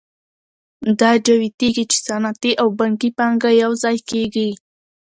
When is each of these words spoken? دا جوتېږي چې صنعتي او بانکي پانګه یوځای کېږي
دا 0.99 1.11
جوتېږي 1.25 1.83
چې 1.91 1.97
صنعتي 2.05 2.51
او 2.61 2.67
بانکي 2.77 3.09
پانګه 3.17 3.51
یوځای 3.63 3.97
کېږي 4.09 4.49